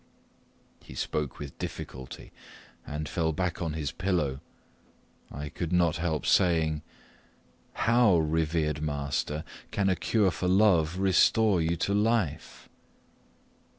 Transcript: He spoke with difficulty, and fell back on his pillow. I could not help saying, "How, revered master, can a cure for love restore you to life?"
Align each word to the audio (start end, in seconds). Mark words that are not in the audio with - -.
He 0.83 0.95
spoke 0.95 1.37
with 1.37 1.59
difficulty, 1.59 2.31
and 2.87 3.07
fell 3.07 3.31
back 3.33 3.61
on 3.61 3.73
his 3.73 3.91
pillow. 3.91 4.39
I 5.31 5.47
could 5.49 5.71
not 5.71 5.97
help 5.97 6.25
saying, 6.25 6.81
"How, 7.73 8.17
revered 8.17 8.81
master, 8.81 9.43
can 9.69 9.89
a 9.89 9.95
cure 9.95 10.31
for 10.31 10.47
love 10.47 10.97
restore 10.97 11.61
you 11.61 11.75
to 11.77 11.93
life?" 11.93 12.67